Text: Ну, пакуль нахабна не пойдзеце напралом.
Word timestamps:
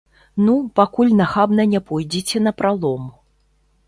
Ну, 0.45 0.53
пакуль 0.77 1.11
нахабна 1.19 1.65
не 1.73 1.81
пойдзеце 1.89 2.41
напралом. 2.47 3.03